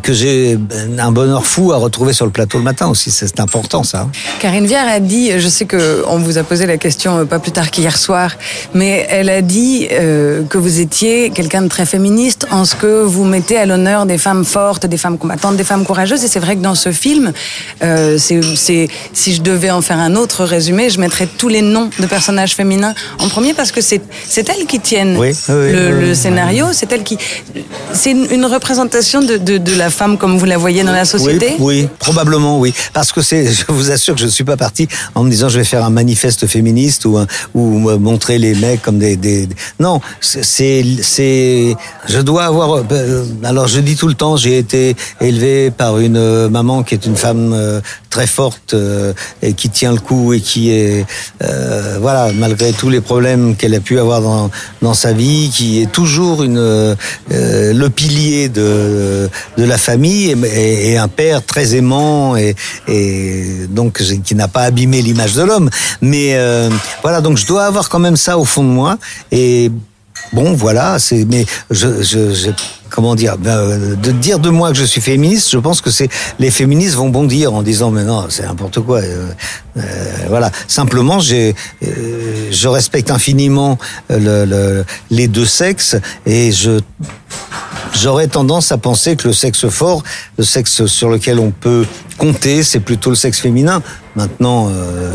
que 0.02 0.12
j'ai 0.14 0.56
ben, 0.56 0.98
un 0.98 1.12
bonheur 1.12 1.44
fou 1.44 1.72
à 1.72 1.76
retrouver 1.76 2.12
sur 2.14 2.24
le 2.24 2.32
plateau 2.32 2.56
le 2.58 2.64
matin 2.64 2.86
aussi. 2.88 3.10
C'est 3.10 3.26
c'est 3.26 3.40
important, 3.68 3.82
ça. 3.84 4.00
hein. 4.02 4.10
Karine 4.40 4.66
Viard 4.66 4.88
a 4.88 5.00
dit, 5.00 5.32
je 5.38 5.48
sais 5.48 5.66
que 5.66 6.02
on 6.08 6.18
vous 6.18 6.38
a 6.38 6.42
posé 6.42 6.64
la 6.66 6.78
question 6.78 7.18
euh, 7.18 7.24
pas 7.24 7.38
plus 7.38 7.52
tard 7.52 7.70
qu'hier 7.70 7.96
soir, 7.98 8.32
mais 8.74 9.06
elle 9.10 9.28
a 9.28 9.42
dit 9.42 9.88
euh, 9.92 10.42
que 10.44 10.56
vous 10.58 10.80
étiez 10.80 11.30
quelqu'un 11.30 11.62
de 11.62 11.68
très 11.68 11.84
féministe 11.84 12.46
en 12.50 12.64
ce 12.64 12.74
que 12.74 13.02
vous 13.02 13.24
mettez 13.24 13.58
à 13.58 13.66
l'honneur 13.66 14.06
des 14.06 14.16
femmes 14.18 14.44
fortes, 14.44 14.86
des 14.86 14.96
femmes 14.96 15.18
combattantes, 15.18 15.56
des 15.56 15.64
femmes 15.64 15.84
courageuses. 15.84 16.24
Et 16.24 16.28
c'est 16.28 16.38
vrai 16.40 16.56
que 16.56 16.62
dans 16.62 16.74
ce 16.74 16.92
film, 16.92 17.32
euh, 17.82 18.16
c'est, 18.18 18.88
si 19.12 19.34
je 19.34 19.42
devais 19.42 19.70
en 19.70 19.82
faire 19.82 19.98
un 19.98 20.14
autre 20.16 20.44
résumé, 20.44 20.88
je 20.88 20.98
mettrais 21.00 21.26
tous 21.26 21.48
les 21.48 21.62
noms 21.62 21.90
de 21.98 22.06
personnages 22.06 22.54
féminins 22.54 22.94
en 23.18 23.28
premier 23.28 23.52
parce 23.54 23.70
que 23.72 23.80
c'est, 23.82 24.00
c'est 24.26 24.48
elles 24.48 24.66
qui 24.66 24.80
tiennent 24.80 25.16
Oui, 25.18 25.28
oui, 25.48 25.54
oui, 25.54 25.72
le, 25.72 25.78
oui, 25.94 26.00
le 26.02 26.08
oui. 26.10 26.16
scénario, 26.16 26.66
c'est 26.72 26.90
elles 26.92 27.02
qui, 27.04 27.18
c'est 27.92 28.12
une, 28.12 28.26
une 28.30 28.46
représentation 28.46 29.20
de, 29.20 29.36
de, 29.36 29.58
de 29.58 29.74
la 29.74 29.90
femme 29.90 30.16
comme 30.16 30.38
vous 30.38 30.46
la 30.46 30.56
voyez 30.56 30.84
dans 30.84 30.92
la 30.92 31.04
société? 31.04 31.54
Oui, 31.58 31.82
oui, 31.82 31.88
probablement 31.98 32.58
oui. 32.58 32.72
Parce 32.94 33.12
que 33.12 33.20
c'est, 33.20 33.46
je 33.58 33.72
vous 33.72 33.90
assure 33.90 34.14
que 34.14 34.20
je 34.20 34.26
ne 34.26 34.30
suis 34.30 34.44
pas 34.44 34.56
parti 34.56 34.88
en 35.14 35.24
me 35.24 35.30
disant 35.30 35.48
je 35.48 35.58
vais 35.58 35.64
faire 35.64 35.84
un 35.84 35.90
manifeste 35.90 36.46
féministe 36.46 37.04
ou, 37.04 37.18
un- 37.18 37.26
ou 37.54 37.78
me 37.78 37.96
montrer 37.96 38.38
les 38.38 38.54
mecs 38.54 38.82
comme 38.82 38.98
des. 38.98 39.16
des 39.16 39.48
Non, 39.80 40.00
c'est, 40.20 41.76
je 42.08 42.20
dois 42.20 42.44
avoir. 42.44 42.84
euh, 42.92 43.24
Alors 43.44 43.66
je 43.68 43.80
dis 43.80 43.96
tout 43.96 44.08
le 44.08 44.14
temps, 44.14 44.36
j'ai 44.36 44.58
été 44.58 44.96
élevé 45.20 45.70
par 45.70 45.98
une 45.98 46.16
euh, 46.16 46.48
maman 46.48 46.82
qui 46.82 46.94
est 46.94 47.06
une 47.06 47.16
femme 47.16 47.52
euh, 47.52 47.80
très 48.18 48.26
forte 48.26 48.74
euh, 48.74 49.12
et 49.42 49.52
qui 49.52 49.68
tient 49.70 49.92
le 49.92 50.00
coup 50.00 50.32
et 50.32 50.40
qui 50.40 50.72
est, 50.72 51.06
euh, 51.44 51.98
voilà, 52.00 52.32
malgré 52.34 52.72
tous 52.72 52.90
les 52.90 53.00
problèmes 53.00 53.54
qu'elle 53.54 53.76
a 53.76 53.80
pu 53.80 53.96
avoir 54.00 54.20
dans 54.20 54.50
dans 54.82 54.92
sa 55.04 55.12
vie, 55.12 55.50
qui 55.54 55.80
est 55.82 55.90
toujours 55.92 56.42
une 56.42 56.58
euh, 56.58 56.96
le 57.30 57.88
pilier 57.90 58.48
de 58.48 59.30
de 59.56 59.64
la 59.64 59.78
famille 59.78 60.34
et, 60.44 60.90
et- 60.90 60.98
un 60.98 61.06
père 61.06 61.46
très 61.46 61.76
aimant 61.76 62.34
et, 62.36 62.56
et 62.88 63.66
donc 63.70 64.02
qui 64.24 64.34
n'a 64.34 64.48
pas 64.48 64.62
abîmé 64.62 65.00
l'image 65.00 65.34
de 65.34 65.42
l'homme. 65.42 65.70
Mais 66.00 66.34
euh, 66.34 66.70
voilà, 67.02 67.20
donc 67.20 67.38
je 67.38 67.46
dois 67.46 67.66
avoir 67.66 67.88
quand 67.88 68.00
même 68.00 68.16
ça 68.16 68.36
au 68.36 68.44
fond 68.44 68.64
de 68.64 68.74
moi 68.80 68.98
et 69.30 69.70
Bon, 70.32 70.52
voilà, 70.52 70.98
c'est. 70.98 71.24
Mais 71.24 71.46
je, 71.70 72.02
je, 72.02 72.34
je- 72.34 72.50
comment 72.98 73.14
dire, 73.14 73.38
ben, 73.38 73.50
euh, 73.58 73.94
de 73.94 74.10
dire 74.10 74.40
de 74.40 74.50
moi 74.50 74.72
que 74.72 74.76
je 74.76 74.82
suis 74.82 75.00
féministe, 75.00 75.50
je 75.52 75.58
pense 75.58 75.80
que 75.80 75.88
c'est 75.92 76.08
les 76.40 76.50
féministes 76.50 76.96
vont 76.96 77.10
bondir 77.10 77.54
en 77.54 77.62
disant 77.62 77.92
mais 77.92 78.02
non, 78.02 78.26
c'est 78.28 78.42
n'importe 78.42 78.80
quoi. 78.80 78.98
euh, 78.98 79.28
euh, 79.76 79.82
voilà. 80.28 80.50
Simplement, 80.66 81.20
j'ai, 81.20 81.54
je 81.80 82.66
respecte 82.66 83.12
infiniment 83.12 83.78
le, 84.10 84.44
le- 84.44 84.84
les 85.12 85.28
deux 85.28 85.46
sexes 85.46 85.94
et 86.26 86.50
je 86.50 86.80
J'aurais 87.94 88.26
tendance 88.28 88.70
à 88.70 88.78
penser 88.78 89.16
que 89.16 89.26
le 89.28 89.34
sexe 89.34 89.66
fort, 89.68 90.02
le 90.36 90.44
sexe 90.44 90.86
sur 90.86 91.08
lequel 91.08 91.38
on 91.38 91.50
peut 91.50 91.84
compter, 92.18 92.62
c'est 92.62 92.80
plutôt 92.80 93.10
le 93.10 93.16
sexe 93.16 93.40
féminin. 93.40 93.82
Maintenant, 94.16 94.68
euh, 94.70 95.14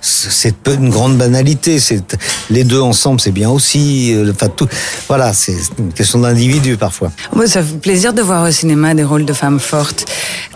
c'est 0.00 0.56
une 0.68 0.90
grande 0.90 1.16
banalité. 1.16 1.78
C'est 1.80 2.02
les 2.50 2.64
deux 2.64 2.80
ensemble, 2.80 3.20
c'est 3.20 3.30
bien 3.30 3.48
aussi. 3.50 4.12
euh, 4.14 4.32
Enfin, 4.32 4.48
tout. 4.48 4.68
Voilà, 5.08 5.32
c'est 5.32 5.56
une 5.78 5.92
question 5.92 6.18
d'individu 6.18 6.76
parfois. 6.76 7.10
Ça 7.46 7.62
fait 7.62 7.78
plaisir 7.80 8.12
de 8.12 8.22
voir 8.22 8.46
au 8.46 8.50
cinéma 8.50 8.92
des 8.94 9.04
rôles 9.04 9.24
de 9.24 9.32
femmes 9.32 9.60
fortes. 9.60 10.04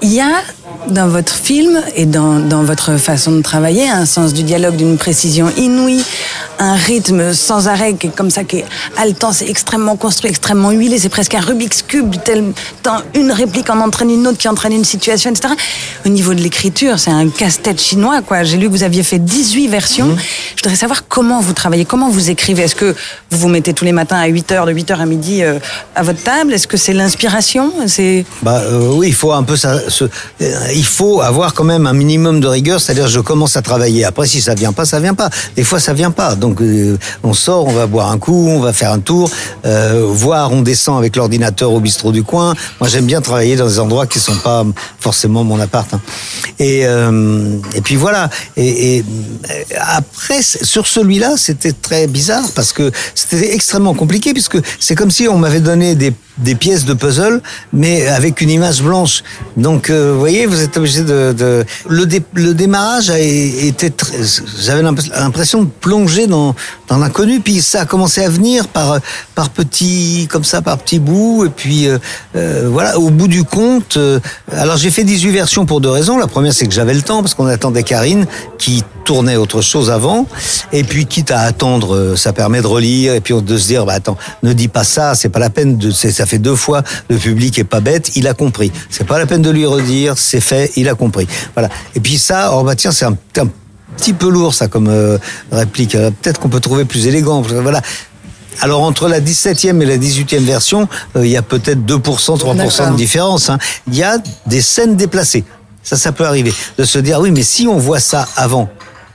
Il 0.02 0.12
y 0.12 0.20
a 0.20 0.32
dans 0.88 1.08
votre 1.08 1.34
film 1.34 1.80
et 1.96 2.06
dans, 2.06 2.38
dans 2.38 2.62
votre 2.62 2.96
façon 2.96 3.32
de 3.32 3.42
travailler 3.42 3.88
un 3.88 4.06
sens 4.06 4.32
du 4.32 4.42
dialogue 4.42 4.76
d'une 4.76 4.96
précision 4.96 5.50
inouïe, 5.56 6.02
un 6.58 6.74
rythme 6.74 7.34
sans 7.34 7.68
arrêt 7.68 7.94
qui 7.94 8.06
est 8.06 8.16
comme 8.16 8.30
ça, 8.30 8.44
qui 8.44 8.58
est 8.58 8.64
haletant, 8.96 9.32
c'est 9.32 9.48
extrêmement 9.48 9.96
construit, 9.96 10.30
extrêmement 10.30 10.70
huilé, 10.70 10.98
c'est 10.98 11.08
presque 11.10 11.34
un 11.34 11.40
Rubik's 11.40 11.82
Cube, 11.82 12.14
tel, 12.24 12.52
tant 12.82 13.02
une 13.14 13.30
réplique 13.32 13.68
en 13.70 13.80
entraîne 13.80 14.10
une 14.10 14.26
autre 14.26 14.38
qui 14.38 14.48
entraîne 14.48 14.72
une 14.72 14.84
situation, 14.84 15.30
etc. 15.30 15.54
Au 16.06 16.08
niveau 16.08 16.32
de 16.34 16.40
l'écriture, 16.40 16.98
c'est 16.98 17.10
un 17.10 17.28
casse-tête 17.28 17.80
chinois, 17.80 18.22
quoi. 18.22 18.44
J'ai 18.44 18.56
lu 18.56 18.66
que 18.66 18.72
vous 18.72 18.82
aviez 18.82 19.02
fait 19.02 19.18
18 19.18 19.68
versions. 19.68 20.16
Je 20.56 20.62
voudrais 20.62 20.76
savoir 20.76 21.06
comment 21.06 21.40
vous 21.40 21.52
travaillez, 21.52 21.84
comment 21.84 22.08
vous 22.08 22.30
écrivez. 22.30 22.62
Est-ce 22.62 22.74
que 22.76 22.94
vous 23.30 23.38
vous 23.38 23.48
mettez 23.48 23.74
tous 23.74 23.84
les 23.84 23.92
matins 23.92 24.18
à 24.18 24.28
8h, 24.28 24.66
de 24.66 24.72
8h 24.72 24.98
à 24.98 25.06
midi 25.06 25.42
euh, 25.42 25.58
à 25.94 26.02
votre 26.02 26.22
table? 26.22 26.52
Est-ce 26.54 26.66
que 26.66 26.76
c'est 26.76 26.94
l'inspiration? 26.94 27.72
C'est 27.86 28.24
Bah 28.42 28.62
euh, 28.64 28.88
oui, 28.94 29.08
il 29.08 29.14
faut 29.14 29.32
un 29.32 29.42
peu 29.42 29.56
ça. 29.56 29.74
euh, 29.74 30.57
il 30.74 30.84
faut 30.84 31.20
avoir 31.20 31.54
quand 31.54 31.64
même 31.64 31.86
un 31.86 31.92
minimum 31.92 32.40
de 32.40 32.46
rigueur, 32.46 32.80
c'est-à-dire 32.80 33.08
je 33.08 33.20
commence 33.20 33.56
à 33.56 33.62
travailler. 33.62 34.04
Après, 34.04 34.26
si 34.26 34.40
ça 34.40 34.54
vient 34.54 34.72
pas, 34.72 34.84
ça 34.84 35.00
vient 35.00 35.14
pas. 35.14 35.30
Des 35.56 35.64
fois, 35.64 35.80
ça 35.80 35.92
vient 35.92 36.10
pas. 36.10 36.34
Donc 36.34 36.60
euh, 36.60 36.96
on 37.22 37.32
sort, 37.32 37.66
on 37.66 37.72
va 37.72 37.86
boire 37.86 38.10
un 38.10 38.18
coup, 38.18 38.48
on 38.48 38.60
va 38.60 38.72
faire 38.72 38.92
un 38.92 38.98
tour, 39.00 39.30
euh, 39.64 40.04
voir, 40.08 40.52
on 40.52 40.62
descend 40.62 40.98
avec 40.98 41.16
l'ordinateur 41.16 41.72
au 41.72 41.80
bistrot 41.80 42.12
du 42.12 42.22
coin. 42.22 42.54
Moi, 42.80 42.88
j'aime 42.88 43.06
bien 43.06 43.20
travailler 43.20 43.56
dans 43.56 43.66
des 43.66 43.78
endroits 43.78 44.06
qui 44.06 44.18
sont 44.18 44.36
pas 44.36 44.64
forcément 45.00 45.44
mon 45.44 45.60
appart. 45.60 45.92
hein. 45.94 46.00
Et 46.58 46.86
euh, 46.86 47.58
et 47.74 47.80
puis 47.80 47.96
voilà. 47.96 48.30
Et, 48.56 48.96
et, 48.96 49.04
euh, 49.50 49.54
après, 49.80 50.42
sur 50.42 50.86
celui-là, 50.86 51.34
c'était 51.36 51.72
très 51.72 52.06
bizarre 52.06 52.44
parce 52.54 52.72
que 52.72 52.90
c'était 53.14 53.54
extrêmement 53.54 53.94
compliqué 53.94 54.32
puisque 54.32 54.58
c'est 54.80 54.94
comme 54.94 55.10
si 55.10 55.28
on 55.28 55.38
m'avait 55.38 55.60
donné 55.60 55.94
des 55.94 56.12
des 56.38 56.54
pièces 56.54 56.84
de 56.84 56.94
puzzle, 56.94 57.40
mais 57.72 58.06
avec 58.06 58.40
une 58.40 58.50
image 58.50 58.82
blanche. 58.82 59.22
Donc, 59.56 59.90
euh, 59.90 60.12
vous 60.12 60.18
voyez, 60.20 60.46
vous 60.46 60.60
êtes 60.62 60.76
obligé 60.76 61.02
de, 61.02 61.32
de... 61.36 61.64
Le, 61.88 62.06
dé- 62.06 62.22
le 62.34 62.54
démarrage 62.54 63.10
a 63.10 63.18
été 63.18 63.90
très... 63.90 64.16
J'avais 64.60 64.82
l'imp- 64.82 65.00
l'impression 65.14 65.62
de 65.62 65.68
plonger 65.80 66.26
dans, 66.26 66.54
dans 66.88 66.98
l'inconnu, 66.98 67.40
puis 67.40 67.60
ça 67.60 67.82
a 67.82 67.84
commencé 67.86 68.22
à 68.24 68.28
venir 68.28 68.68
par, 68.68 68.98
par 69.34 69.50
petits, 69.50 70.28
comme 70.30 70.44
ça, 70.44 70.62
par 70.62 70.78
petits 70.78 70.98
bouts, 71.00 71.44
et 71.44 71.50
puis 71.50 71.86
euh, 71.88 71.98
euh, 72.36 72.68
voilà, 72.70 72.98
au 72.98 73.10
bout 73.10 73.28
du 73.28 73.44
compte... 73.44 73.96
euh, 73.96 74.20
alors, 74.52 74.76
j'ai 74.76 74.90
fait 74.90 75.04
18 75.04 75.30
versions 75.30 75.66
pour 75.66 75.80
deux 75.80 75.90
raisons. 75.90 76.18
La 76.18 76.26
première, 76.26 76.52
c'est 76.52 76.66
que 76.66 76.72
j'avais 76.74 76.94
le 76.94 77.02
temps, 77.02 77.20
parce 77.22 77.34
qu'on 77.34 77.46
attendait 77.46 77.82
Karine, 77.82 78.26
qui 78.58 78.84
tournait 79.08 79.36
autre 79.36 79.62
chose 79.62 79.90
avant. 79.90 80.26
Et 80.70 80.84
puis, 80.84 81.06
quitte 81.06 81.30
à 81.30 81.40
attendre, 81.40 81.94
euh, 81.96 82.14
ça 82.14 82.34
permet 82.34 82.60
de 82.60 82.66
relire 82.66 83.14
et 83.14 83.22
puis 83.22 83.32
de 83.40 83.56
se 83.56 83.66
dire, 83.66 83.86
bah 83.86 83.94
attends, 83.94 84.18
ne 84.42 84.52
dis 84.52 84.68
pas 84.68 84.84
ça, 84.84 85.14
c'est 85.14 85.30
pas 85.30 85.38
la 85.38 85.48
peine 85.48 85.78
de, 85.78 85.90
ça 85.90 86.26
fait 86.26 86.36
deux 86.38 86.54
fois, 86.54 86.82
le 87.08 87.16
public 87.16 87.58
est 87.58 87.64
pas 87.64 87.80
bête, 87.80 88.12
il 88.16 88.28
a 88.28 88.34
compris. 88.34 88.70
C'est 88.90 89.06
pas 89.06 89.18
la 89.18 89.24
peine 89.24 89.40
de 89.40 89.48
lui 89.48 89.64
redire, 89.64 90.18
c'est 90.18 90.40
fait, 90.42 90.72
il 90.76 90.90
a 90.90 90.94
compris. 90.94 91.26
Voilà. 91.54 91.70
Et 91.94 92.00
puis 92.00 92.18
ça, 92.18 92.50
oh 92.52 92.62
bah 92.64 92.76
tiens, 92.76 92.92
c'est 92.92 93.06
un, 93.06 93.16
un 93.38 93.48
petit 93.96 94.12
peu 94.12 94.28
lourd 94.28 94.52
ça 94.52 94.68
comme 94.68 94.88
euh, 94.88 95.16
réplique. 95.50 95.94
Euh, 95.94 96.10
Peut-être 96.10 96.38
qu'on 96.38 96.50
peut 96.50 96.60
trouver 96.60 96.84
plus 96.84 97.06
élégant. 97.06 97.40
Voilà. 97.40 97.80
Alors 98.60 98.82
entre 98.82 99.08
la 99.08 99.20
17e 99.22 99.80
et 99.80 99.86
la 99.86 99.96
18e 99.96 100.44
version, 100.44 100.86
euh, 101.16 101.24
il 101.24 101.30
y 101.32 101.36
a 101.38 101.42
peut-être 101.42 101.80
2%, 101.86 101.98
3% 102.38 102.56
D'accord. 102.56 102.90
de 102.90 102.96
différence. 102.96 103.48
hein. 103.48 103.58
Il 103.86 103.96
y 103.96 104.02
a 104.02 104.18
des 104.46 104.60
scènes 104.60 104.96
déplacées. 104.96 105.44
Ça, 105.82 105.96
ça 105.96 106.12
peut 106.12 106.26
arriver. 106.26 106.52
De 106.76 106.84
se 106.84 106.98
dire, 106.98 107.18
oui, 107.20 107.30
mais 107.30 107.42
si 107.42 107.66
on 107.66 107.78
voit 107.78 108.00
ça 108.00 108.28
avant, 108.36 108.68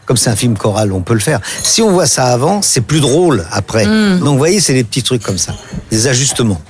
comme 0.06 0.18
c'est 0.18 0.30
un 0.30 0.36
film 0.36 0.58
choral, 0.58 0.92
on 0.92 1.02
peut 1.02 1.14
le 1.14 1.20
faire. 1.20 1.40
Si 1.64 1.82
on 1.82 1.92
voit 1.92 2.08
ça 2.08 2.26
avant, 2.26 2.62
c'est 2.62 2.82
plus 2.82 3.00
drôle 3.00 3.46
après. 3.52 3.86
Donc 3.86 4.30
vous 4.30 4.38
voyez, 4.38 4.60
c'est 4.60 4.74
des 4.74 4.84
petits 4.84 5.04
trucs 5.04 5.24
comme 5.24 5.38
ça. 5.38 5.54
Des 5.92 6.08
ajustements. 6.08 6.62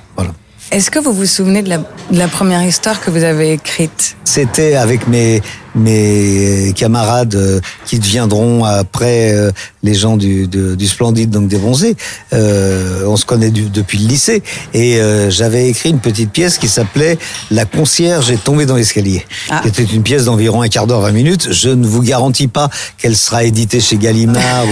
Est-ce 0.70 0.90
que 0.90 0.98
vous 0.98 1.12
vous 1.12 1.26
souvenez 1.26 1.62
de 1.62 1.68
la, 1.68 1.78
de 1.78 2.18
la 2.18 2.26
première 2.28 2.62
histoire 2.64 3.00
que 3.00 3.10
vous 3.10 3.22
avez 3.22 3.52
écrite? 3.52 4.16
C'était 4.24 4.74
avec 4.74 5.06
mes 5.08 5.42
mes 5.76 6.72
camarades 6.76 7.34
euh, 7.34 7.58
qui 7.84 7.98
deviendront 7.98 8.62
après 8.64 9.32
euh, 9.32 9.50
les 9.82 9.94
gens 9.94 10.16
du, 10.16 10.46
de- 10.46 10.76
du 10.76 10.86
Splendide, 10.86 11.30
donc 11.30 11.48
des 11.48 11.56
bronzés. 11.58 11.96
Euh, 12.32 13.02
on 13.08 13.16
se 13.16 13.26
connaît 13.26 13.50
du- 13.50 13.68
depuis 13.70 13.98
le 13.98 14.06
lycée 14.06 14.44
et 14.72 15.00
j'avais 15.30 15.68
écrit 15.68 15.90
une 15.90 15.98
petite 15.98 16.30
pièce 16.30 16.58
qui 16.58 16.68
s'appelait 16.68 17.18
La 17.50 17.64
concierge 17.64 18.30
est 18.30 18.42
tombée 18.42 18.66
dans 18.66 18.76
l'escalier. 18.76 19.26
Ah. 19.50 19.62
C'était 19.64 19.82
une 19.82 20.04
pièce 20.04 20.26
d'environ 20.26 20.62
un 20.62 20.68
quart 20.68 20.86
d'heure, 20.86 21.00
20 21.00 21.10
minutes. 21.10 21.52
Je 21.52 21.70
ne 21.70 21.84
vous 21.86 22.02
garantis 22.02 22.46
pas 22.48 22.68
qu'elle 22.98 23.16
sera 23.16 23.42
éditée 23.42 23.80
chez 23.80 23.96
Gallimard 23.96 24.66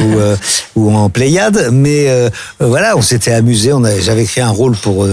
ou, 0.77 0.81
ou 0.81 0.95
en 0.97 1.09
Pléiade, 1.11 1.71
mais 1.73 2.07
voilà, 2.61 2.97
on 2.97 3.03
s'était 3.03 3.33
amusé. 3.33 3.73
J'avais 4.03 4.23
écrit 4.23 4.41
un 4.41 4.51
rôle 4.51 4.77
pour 4.77 5.07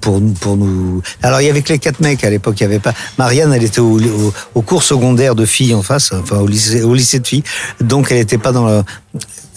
pour 0.00 0.20
nous, 0.20 0.32
pour 0.32 0.56
nous. 0.56 1.02
Alors 1.22 1.40
il 1.40 1.46
y 1.46 1.50
avait 1.50 1.62
que 1.62 1.72
les 1.72 1.78
quatre 1.78 2.00
mecs 2.00 2.24
à 2.24 2.30
l'époque. 2.30 2.56
Il 2.60 2.62
y 2.62 2.66
avait 2.66 2.78
pas. 2.78 2.92
Marianne, 3.18 3.52
elle 3.52 3.64
était 3.64 3.80
au, 3.80 3.98
au, 4.00 4.32
au 4.54 4.62
cours 4.62 4.82
secondaire 4.82 5.34
de 5.34 5.44
filles 5.44 5.74
en 5.74 5.82
face, 5.82 6.12
enfin 6.12 6.38
au 6.38 6.46
lycée, 6.46 6.82
au 6.82 6.94
lycée 6.94 7.20
de 7.20 7.26
filles. 7.26 7.44
Donc 7.80 8.08
elle 8.10 8.18
n'était 8.18 8.38
pas 8.38 8.52
dans 8.52 8.66
le. 8.66 8.82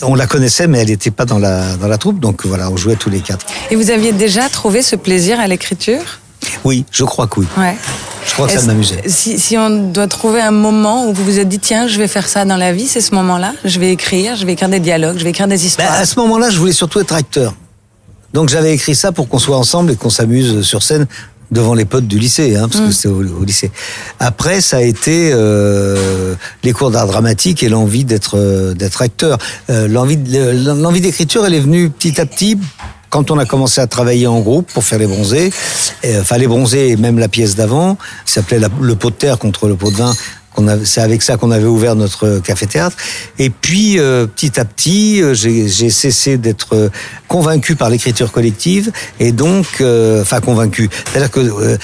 On 0.01 0.13
la 0.15 0.27
connaissait, 0.27 0.68
mais 0.68 0.80
elle 0.80 0.89
n'était 0.89 1.12
pas 1.12 1.25
dans 1.25 1.39
la 1.39 1.75
dans 1.77 1.88
la 1.88 1.98
troupe. 1.98 2.20
Donc 2.20 2.46
voilà, 2.46 2.70
on 2.70 2.77
jouait 2.77 2.96
tous 2.96 3.10
les 3.10 3.22
quatre. 3.22 3.46
Et 3.72 3.75
vous 3.75 3.89
aviez 3.92 4.12
déjà 4.12 4.50
trouvé 4.50 4.82
ce 4.82 4.96
plaisir 4.96 5.39
à 5.39 5.48
l'écriture? 5.48 6.01
Oui, 6.63 6.86
je 6.92 7.04
crois 7.04 7.27
que 7.27 7.39
oui. 7.39 7.48
Ouais. 7.58 7.75
Je 8.27 8.34
crois 8.34 8.48
que 8.48 8.54
ça 8.54 8.62
m'amusait. 8.63 9.04
Si, 9.08 9.39
si 9.39 9.58
on 9.58 9.92
doit 9.92 10.08
trouver 10.08 10.42
un 10.42 10.51
moment 10.51 11.08
où 11.08 11.13
vous 11.13 11.24
vous 11.24 11.39
êtes 11.39 11.48
dit, 11.48 11.60
tiens, 11.60 11.88
je 11.88 11.98
vais 11.98 12.08
faire 12.08 12.27
ça 12.27 12.44
dans 12.44 12.58
la 12.58 12.74
vie, 12.74 12.88
c'est 12.88 13.01
ce 13.01 13.13
moment-là. 13.15 13.54
Je 13.63 13.80
vais 13.80 13.92
écrire, 13.92 14.36
je 14.36 14.46
vais 14.46 14.54
écrire 14.54 14.70
des 14.70 14.80
dialogues, 14.80 15.18
je 15.18 15.24
vais 15.24 15.30
écrire 15.30 15.48
des 15.48 15.58
Ben, 15.58 15.63
histoires. 15.65 15.92
à 15.94 16.06
ce 16.06 16.20
moment-là, 16.20 16.50
je 16.50 16.58
voulais 16.60 16.74
surtout 16.74 17.00
être 17.00 17.13
acteur. 17.13 17.54
Donc 18.36 18.50
j'avais 18.50 18.74
écrit 18.74 18.94
ça 18.96 19.12
pour 19.12 19.27
qu'on 19.30 19.39
soit 19.39 19.58
ensemble 19.58 19.92
et 19.92 19.96
qu'on 19.96 20.10
s'amuse 20.12 20.62
sur 20.62 20.84
scène 20.84 21.08
devant 21.51 21.74
les 21.74 21.86
potes 21.86 22.08
du 22.08 22.20
lycée, 22.20 22.56
hein, 22.58 22.68
parce 22.70 22.84
que 22.84 22.92
c'était 22.92 23.08
au, 23.08 23.22
au 23.24 23.44
lycée. 23.46 23.72
Après, 24.20 24.62
ça 24.62 24.77
a 24.77 24.82
été 24.82 25.30
euh, 25.32 26.36
les 26.63 26.74
cours 26.74 26.92
d'art 26.92 27.08
dramatique 27.08 27.63
et 27.63 27.70
l'envie 27.70 28.04
d'être 28.04 28.38
euh, 28.38 28.74
d'être 28.74 29.01
acteur. 29.01 29.38
Euh, 29.70 29.88
l'envie 29.88 30.18
l'envie 30.27 31.01
d'écriture, 31.01 31.46
elle 31.46 31.54
est 31.54 31.60
venue 31.60 31.89
petit 31.89 32.20
à 32.20 32.25
petit. 32.25 32.58
Quand 33.12 33.32
on 33.32 33.38
a 33.38 33.46
commencé 33.46 33.80
à 33.80 33.88
travailler 33.88 34.27
en 34.27 34.42
groupe 34.42 34.70
pour 34.74 34.84
faire 34.84 35.00
les 35.00 35.08
bronzés, 35.08 35.54
et, 36.04 36.18
enfin 36.18 36.38
les 36.38 36.48
bronzés 36.48 36.89
et 36.89 36.98
même 36.98 37.20
la 37.20 37.30
pièce 37.30 37.56
d'avant, 37.56 37.98
qui 38.25 38.34
s'appelait 38.34 38.60
la- 38.60 38.68
le 38.82 38.96
pot 38.96 39.12
de 39.12 39.15
terre 39.15 39.38
contre 39.39 39.68
le 39.70 39.75
pot 39.75 39.92
de 39.92 39.96
vin, 39.98 40.13
c'est 40.84 41.02
avec 41.02 41.22
ça 41.22 41.38
qu'on 41.38 41.52
avait 41.52 41.66
ouvert 41.66 41.96
notre 41.96 42.40
café-théâtre. 42.40 42.96
Et 43.40 43.50
puis, 43.50 44.00
euh, 44.00 44.26
petit 44.28 44.60
à 44.60 44.66
petit, 44.66 45.22
euh, 45.22 45.34
j'ai 45.34 45.90
cessé 45.90 46.38
d'être 46.38 46.76
euh, 46.76 46.90
convaincu 47.28 47.76
par 47.76 47.90
l'écriture 47.90 48.32
collective 48.32 48.92
et 49.20 49.32
donc, 49.32 49.66
euh, 49.82 50.22
enfin 50.22 50.40
convaincu. 50.40 50.90
C'est-à-dire 51.12 51.32
que 51.32 51.40
euh, 51.40 51.78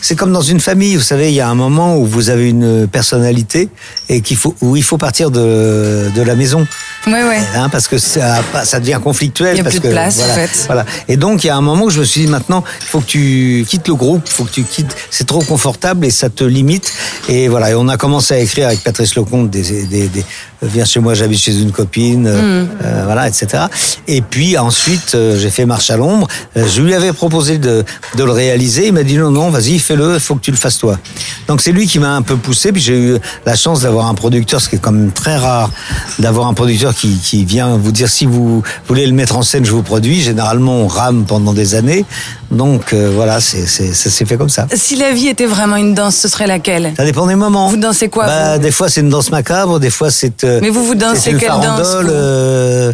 c'est 0.00 0.16
comme 0.16 0.32
dans 0.32 0.42
une 0.42 0.60
famille, 0.60 0.96
vous 0.96 1.02
savez, 1.02 1.28
il 1.28 1.34
y 1.34 1.40
a 1.40 1.48
un 1.48 1.54
moment 1.54 1.96
où 1.96 2.04
vous 2.06 2.30
avez 2.30 2.48
une 2.48 2.86
personnalité 2.88 3.68
et 4.08 4.20
qu'il 4.20 4.36
faut 4.36 4.54
où 4.60 4.76
il 4.76 4.82
faut 4.82 4.98
partir 4.98 5.30
de, 5.30 6.06
de 6.14 6.22
la 6.22 6.34
maison, 6.34 6.66
Ouais, 7.06 7.22
ouais. 7.24 7.38
hein, 7.54 7.68
parce 7.70 7.86
que 7.88 7.98
ça, 7.98 8.42
ça 8.64 8.80
devient 8.80 9.00
conflictuel. 9.02 9.54
Il 9.54 9.58
y 9.58 9.60
a 9.60 9.64
parce 9.64 9.76
plus 9.76 9.88
de 9.88 9.92
place, 9.92 10.16
voilà, 10.16 10.32
en 10.32 10.36
fait. 10.36 10.64
Voilà. 10.66 10.84
Et 11.08 11.16
donc, 11.16 11.44
il 11.44 11.46
y 11.46 11.50
a 11.50 11.56
un 11.56 11.60
moment 11.60 11.84
où 11.84 11.90
je 11.90 12.00
me 12.00 12.04
suis 12.04 12.22
dit, 12.22 12.26
maintenant, 12.26 12.64
il 12.80 12.86
faut 12.86 13.00
que 13.00 13.06
tu 13.06 13.64
quittes 13.68 13.86
le 13.88 13.94
groupe, 13.94 14.22
il 14.26 14.32
faut 14.32 14.44
que 14.44 14.50
tu 14.50 14.62
quittes. 14.64 14.94
C'est 15.10 15.26
trop 15.26 15.42
confortable 15.42 16.04
et 16.04 16.10
ça 16.10 16.28
te 16.28 16.44
limite. 16.44 16.92
Et 17.28 17.48
voilà. 17.48 17.70
Et 17.70 17.74
on 17.74 17.88
a 17.88 17.96
commencé 17.96 18.07
à 18.30 18.38
écrire 18.38 18.66
avec 18.68 18.82
Patrice 18.82 19.14
Lecomte 19.14 19.50
des, 19.50 20.24
Viens 20.62 20.84
chez 20.84 20.98
moi, 20.98 21.14
j'habite 21.14 21.38
chez 21.40 21.56
une 21.60 21.70
copine, 21.70 22.26
euh, 22.26 22.64
Mm. 22.64 22.68
euh, 22.84 23.02
voilà, 23.04 23.28
etc. 23.28 23.64
Et 24.08 24.22
puis 24.22 24.58
ensuite, 24.58 25.14
euh, 25.14 25.38
j'ai 25.38 25.50
fait 25.50 25.66
Marche 25.66 25.90
à 25.90 25.96
l'ombre. 25.96 26.26
Euh, 26.56 26.66
je 26.66 26.82
lui 26.82 26.94
avais 26.94 27.12
proposé 27.12 27.58
de, 27.58 27.84
de 28.16 28.24
le 28.24 28.32
réaliser. 28.32 28.88
Il 28.88 28.92
m'a 28.92 29.04
dit 29.04 29.16
non, 29.18 29.30
non, 29.30 29.50
vas-y, 29.50 29.78
fais-le, 29.78 30.14
il 30.14 30.20
faut 30.20 30.34
que 30.34 30.40
tu 30.40 30.50
le 30.50 30.56
fasses 30.56 30.78
toi. 30.78 30.98
Donc 31.46 31.60
c'est 31.60 31.70
lui 31.72 31.86
qui 31.86 31.98
m'a 32.00 32.14
un 32.14 32.22
peu 32.22 32.36
poussé. 32.36 32.72
Puis 32.72 32.82
j'ai 32.82 32.98
eu 32.98 33.18
la 33.46 33.54
chance 33.54 33.82
d'avoir 33.82 34.06
un 34.08 34.14
producteur, 34.14 34.60
ce 34.60 34.68
qui 34.68 34.76
est 34.76 34.78
quand 34.80 34.90
même 34.92 35.12
très 35.12 35.36
rare, 35.36 35.70
d'avoir 36.18 36.48
un 36.48 36.54
producteur 36.54 36.92
qui, 36.94 37.16
qui 37.18 37.44
vient 37.44 37.76
vous 37.76 37.92
dire 37.92 38.08
si 38.08 38.26
vous 38.26 38.62
voulez 38.88 39.06
le 39.06 39.12
mettre 39.12 39.36
en 39.36 39.42
scène, 39.42 39.64
je 39.64 39.70
vous 39.72 39.82
produis. 39.84 40.20
Généralement, 40.20 40.72
on 40.76 40.88
rame 40.88 41.24
pendant 41.24 41.52
des 41.52 41.76
années. 41.76 42.04
Donc 42.50 42.92
euh, 42.94 43.12
voilà, 43.14 43.40
c'est, 43.40 43.66
c'est, 43.66 43.92
ça 43.92 44.08
s'est 44.10 44.24
fait 44.24 44.36
comme 44.36 44.48
ça. 44.48 44.66
Si 44.74 44.96
la 44.96 45.12
vie 45.12 45.28
était 45.28 45.46
vraiment 45.46 45.76
une 45.76 45.94
danse, 45.94 46.16
ce 46.16 46.28
serait 46.28 46.46
laquelle? 46.46 46.94
Ça 46.96 47.04
dépend 47.04 47.26
des 47.26 47.34
moments. 47.36 47.68
Vous 47.68 47.76
dansez 47.76 48.08
quoi, 48.08 48.26
bah, 48.26 48.56
vous? 48.56 48.62
Des 48.62 48.70
fois, 48.70 48.88
c'est 48.88 49.02
une 49.02 49.10
danse 49.10 49.30
macabre, 49.30 49.78
des 49.78 49.90
fois, 49.90 50.10
c'est. 50.10 50.44
Euh, 50.48 50.58
Mais 50.62 50.70
vous, 50.70 50.84
vous 50.84 50.94
dansez 50.94 51.34
quelle 51.34 51.48
danse, 51.48 51.62
farandole, 51.62 52.08
euh, 52.10 52.92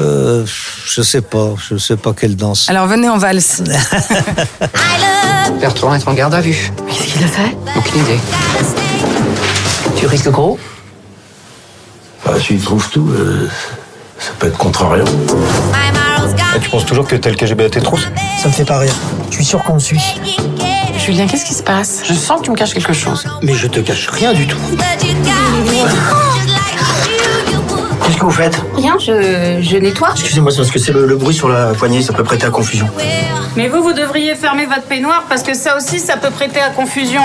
euh, 0.00 0.44
Je 0.86 1.02
sais 1.02 1.20
pas, 1.20 1.50
je 1.68 1.76
sais 1.76 1.96
pas 1.96 2.12
quelle 2.12 2.36
danse. 2.36 2.68
Alors 2.68 2.86
venez 2.86 3.08
en 3.08 3.18
valse. 3.18 3.62
Bertrand 5.60 5.94
est 5.94 6.08
en 6.08 6.14
garde 6.14 6.34
à 6.34 6.40
vue. 6.40 6.72
Qu'est-ce 6.88 7.12
qu'il 7.12 7.24
a 7.24 7.28
fait? 7.28 7.56
Aucune 7.76 8.00
idée. 8.02 8.18
Tu 9.96 10.06
risques 10.06 10.30
gros? 10.30 10.58
Ah, 12.26 12.32
S'il 12.40 12.60
trouve 12.60 12.88
tout, 12.90 13.08
euh, 13.10 13.48
ça 14.18 14.30
peut 14.38 14.46
être 14.48 14.56
contrariant. 14.58 15.04
Et 16.56 16.60
tu 16.60 16.70
penses 16.70 16.86
toujours 16.86 17.06
que 17.06 17.16
t'es 17.16 17.30
le 17.30 17.36
KGB 17.36 17.64
à 17.64 17.70
tes 17.70 17.80
trousses? 17.80 18.08
Ça 18.40 18.48
me 18.48 18.52
fait 18.52 18.64
pas 18.64 18.78
rire. 18.78 18.94
Je 19.30 19.36
suis 19.36 19.44
sûr 19.44 19.62
qu'on 19.62 19.74
me 19.74 19.78
suit. 19.80 20.02
Julien, 20.98 21.26
qu'est-ce 21.26 21.44
qui 21.44 21.54
se 21.54 21.62
passe? 21.62 22.00
Je 22.08 22.14
sens 22.14 22.40
que 22.40 22.44
tu 22.46 22.50
me 22.50 22.56
caches 22.56 22.72
quelque 22.72 22.92
chose. 22.92 23.24
Mais 23.42 23.54
je 23.54 23.66
te 23.66 23.80
cache 23.80 24.08
rien 24.08 24.32
du 24.32 24.46
tout. 24.46 24.56
Qu'est-ce 28.14 28.20
que 28.20 28.26
vous 28.26 28.30
faites 28.30 28.62
Rien, 28.76 28.96
je, 29.00 29.58
je 29.60 29.76
nettoie. 29.76 30.10
Excusez-moi, 30.12 30.52
c'est 30.52 30.58
parce 30.58 30.70
que 30.70 30.78
c'est 30.78 30.92
le, 30.92 31.04
le 31.04 31.16
bruit 31.16 31.34
sur 31.34 31.48
la 31.48 31.74
poignée, 31.74 32.00
ça 32.00 32.12
peut 32.12 32.22
prêter 32.22 32.46
à 32.46 32.50
confusion. 32.50 32.88
Mais 33.56 33.66
vous, 33.66 33.82
vous 33.82 33.92
devriez 33.92 34.36
fermer 34.36 34.66
votre 34.66 34.82
peignoir 34.82 35.24
parce 35.28 35.42
que 35.42 35.52
ça 35.52 35.76
aussi, 35.76 35.98
ça 35.98 36.16
peut 36.16 36.30
prêter 36.30 36.60
à 36.60 36.70
confusion. 36.70 37.22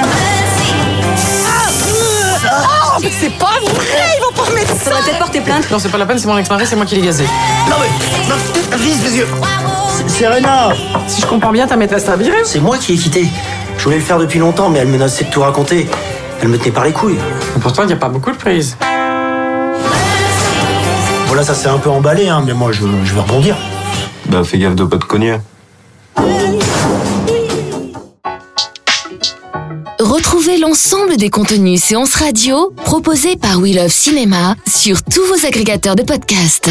C'est 3.12 3.38
pas 3.38 3.46
vrai, 3.62 4.18
ils 4.18 4.22
vont 4.24 4.34
pas 4.36 4.50
remettre 4.50 4.70
ça. 4.70 4.76
Faudrait 4.90 5.02
peut-être 5.04 5.20
porter 5.20 5.42
plainte. 5.42 5.70
Non, 5.70 5.78
c'est 5.78 5.90
pas 5.90 6.00
la 6.00 6.08
peine, 6.08 6.18
c'est 6.18 6.28
mon 6.28 6.40
ex-mari, 6.40 6.66
c'est 6.66 6.76
moi 6.76 6.86
qui 6.88 6.96
l'ai 6.96 7.02
gazé. 7.02 7.26
Non 7.70 7.76
mais, 7.80 8.28
non, 8.28 8.78
vise 8.84 9.04
les 9.04 9.18
yeux. 9.18 9.28
C'est 9.96 10.10
Serena, 10.10 10.70
Si 11.08 11.22
je 11.22 11.28
comprends 11.28 11.52
bien, 11.52 11.68
ta 11.68 11.76
maîtresse 11.76 12.06
t'a 12.06 12.16
viré 12.16 12.38
c'est 12.46 12.60
moi 12.62 12.80
qui 12.80 12.94
ai 12.94 12.98
quitté. 12.98 13.28
Je 13.78 13.84
voulais 13.84 13.98
le 13.98 14.04
faire 14.04 14.18
depuis 14.18 14.40
longtemps, 14.40 14.70
mais 14.70 14.80
elle 14.80 14.88
menaçait 14.88 15.26
de 15.26 15.30
tout 15.30 15.42
raconter. 15.42 15.88
Elle 16.42 16.48
me 16.48 16.58
tenait 16.58 16.72
par 16.72 16.84
les 16.86 16.94
couilles. 16.94 17.20
Et 17.56 17.60
Pourtant, 17.60 17.84
il 17.84 17.88
n'y 17.88 17.94
a 17.94 17.98
pas 17.98 18.10
beaucoup 18.10 18.32
de 18.32 18.38
prises. 18.38 18.76
Ça 21.42 21.56
s'est 21.56 21.70
un 21.70 21.80
peu 21.80 21.90
emballé, 21.90 22.28
hein, 22.28 22.44
mais 22.46 22.54
moi 22.54 22.72
je, 22.72 22.82
je 23.06 23.14
vais 23.16 23.22
rebondir. 23.22 23.56
Bah 24.28 24.44
fais 24.44 24.60
gaffe 24.60 24.76
de 24.76 24.84
pas 24.84 24.98
te 24.98 25.06
cogner. 25.06 25.38
Retrouvez 30.00 30.58
l'ensemble 30.58 31.18
des 31.18 31.30
contenus 31.30 31.82
séances 31.82 32.16
radio 32.16 32.72
proposés 32.84 33.36
par 33.36 33.58
We 33.58 33.74
Love 33.74 33.88
Cinéma 33.88 34.56
sur 34.68 35.02
tous 35.02 35.26
vos 35.26 35.48
agrégateurs 35.48 35.96
de 35.96 36.04
podcasts. 36.04 36.70